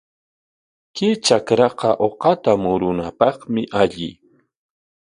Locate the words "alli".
3.81-4.09